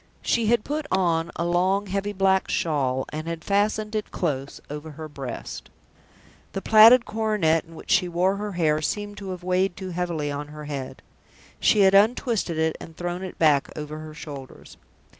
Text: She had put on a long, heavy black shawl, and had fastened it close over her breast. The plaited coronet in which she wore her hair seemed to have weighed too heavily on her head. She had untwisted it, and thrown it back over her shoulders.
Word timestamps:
She 0.23 0.47
had 0.47 0.63
put 0.65 0.87
on 0.91 1.29
a 1.35 1.45
long, 1.45 1.85
heavy 1.85 2.11
black 2.11 2.49
shawl, 2.49 3.05
and 3.09 3.27
had 3.27 3.43
fastened 3.43 3.93
it 3.93 4.09
close 4.09 4.59
over 4.67 4.93
her 4.93 5.07
breast. 5.07 5.69
The 6.53 6.61
plaited 6.63 7.05
coronet 7.05 7.65
in 7.65 7.75
which 7.75 7.91
she 7.91 8.07
wore 8.09 8.37
her 8.37 8.53
hair 8.53 8.81
seemed 8.81 9.17
to 9.19 9.29
have 9.29 9.43
weighed 9.43 9.77
too 9.77 9.89
heavily 9.91 10.31
on 10.31 10.47
her 10.47 10.65
head. 10.65 11.03
She 11.59 11.81
had 11.81 11.93
untwisted 11.93 12.57
it, 12.57 12.75
and 12.81 12.97
thrown 12.97 13.21
it 13.21 13.37
back 13.37 13.69
over 13.77 13.99
her 13.99 14.15
shoulders. 14.15 14.75